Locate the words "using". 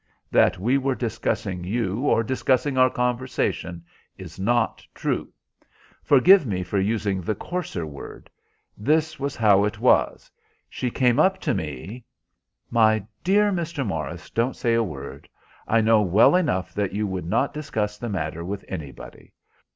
6.79-7.21